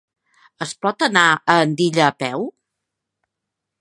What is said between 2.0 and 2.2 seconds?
a